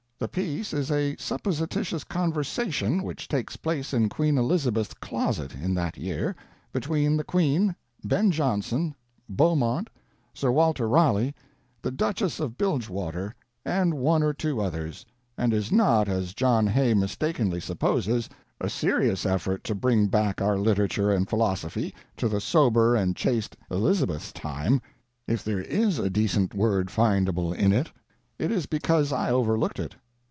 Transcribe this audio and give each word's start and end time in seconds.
The 0.21 0.27
piece 0.27 0.71
is 0.71 0.91
a 0.91 1.15
supposititious 1.17 2.03
conversation 2.03 3.01
which 3.01 3.27
takes 3.27 3.57
place 3.57 3.91
in 3.91 4.07
Queen 4.07 4.37
Elizabeth's 4.37 4.93
closet 4.93 5.55
in 5.55 5.73
that 5.73 5.97
year, 5.97 6.35
between 6.71 7.17
the 7.17 7.23
Queen, 7.23 7.75
Ben 8.03 8.29
Jonson, 8.29 8.93
Beaumont, 9.27 9.89
Sir 10.31 10.51
Walter 10.51 10.87
Raleigh, 10.87 11.33
the 11.81 11.89
Duchess 11.89 12.39
of 12.39 12.55
Bilgewater, 12.55 13.33
and 13.65 13.95
one 13.95 14.21
or 14.21 14.31
two 14.31 14.61
others, 14.61 15.07
and 15.39 15.55
is 15.55 15.71
not, 15.71 16.07
as 16.07 16.35
John 16.35 16.67
Hay 16.67 16.93
mistakenly 16.93 17.59
supposes, 17.59 18.29
a 18.59 18.69
serious 18.69 19.25
effort 19.25 19.63
to 19.63 19.73
bring 19.73 20.05
back 20.05 20.39
our 20.39 20.55
literature 20.59 21.11
and 21.11 21.27
philosophy 21.27 21.95
to 22.17 22.29
the 22.29 22.39
sober 22.39 22.95
and 22.95 23.15
chaste 23.15 23.57
Elizabeth's 23.71 24.31
time; 24.31 24.83
if 25.25 25.43
there 25.43 25.61
is 25.61 25.97
a 25.97 26.11
decent 26.11 26.53
word 26.53 26.89
findable 26.89 27.55
in 27.55 27.73
it, 27.73 27.91
it 28.37 28.51
is 28.51 28.67
because 28.67 29.11
I 29.11 29.31
overlooked 29.31 29.79
it. 29.79 29.95